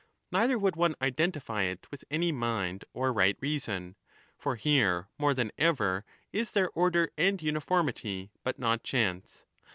[0.31, 3.95] Neither would one identify it with any mind or right reason.
[4.35, 9.45] For here more than ever is there order and uni formity, but not chance.